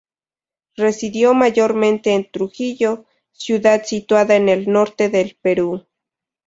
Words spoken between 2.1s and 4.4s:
en Trujillo, ciudad situada